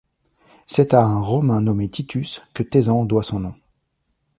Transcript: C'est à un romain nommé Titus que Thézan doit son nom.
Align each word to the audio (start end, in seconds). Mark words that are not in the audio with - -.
C'est 0.65 0.95
à 0.95 1.03
un 1.03 1.21
romain 1.21 1.61
nommé 1.61 1.87
Titus 1.87 2.41
que 2.55 2.63
Thézan 2.63 3.05
doit 3.05 3.21
son 3.21 3.39
nom. 3.41 3.53